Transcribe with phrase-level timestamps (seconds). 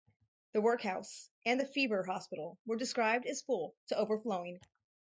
[0.53, 4.59] The Workhouse and the Fever Hospital were described as full to overflowing.